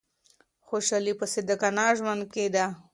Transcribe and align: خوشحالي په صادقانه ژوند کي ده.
خوشحالي 0.67 1.13
په 1.19 1.25
صادقانه 1.33 1.85
ژوند 1.97 2.21
کي 2.33 2.45
ده. 2.55 2.65